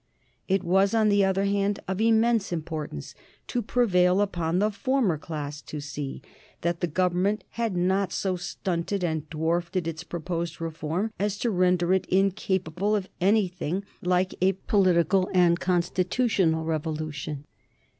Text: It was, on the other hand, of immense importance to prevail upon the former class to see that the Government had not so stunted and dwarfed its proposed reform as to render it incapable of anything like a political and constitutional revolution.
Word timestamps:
It 0.47 0.63
was, 0.63 0.95
on 0.95 1.09
the 1.09 1.23
other 1.23 1.45
hand, 1.45 1.79
of 1.87 2.01
immense 2.01 2.51
importance 2.51 3.13
to 3.45 3.61
prevail 3.61 4.19
upon 4.19 4.57
the 4.57 4.71
former 4.71 5.15
class 5.15 5.61
to 5.61 5.79
see 5.79 6.23
that 6.61 6.79
the 6.79 6.87
Government 6.87 7.43
had 7.51 7.77
not 7.77 8.11
so 8.11 8.35
stunted 8.35 9.03
and 9.03 9.29
dwarfed 9.29 9.75
its 9.75 10.03
proposed 10.03 10.59
reform 10.59 11.13
as 11.19 11.37
to 11.37 11.51
render 11.51 11.93
it 11.93 12.07
incapable 12.07 12.95
of 12.95 13.09
anything 13.21 13.83
like 14.01 14.33
a 14.41 14.53
political 14.53 15.29
and 15.35 15.59
constitutional 15.59 16.65
revolution. 16.65 17.43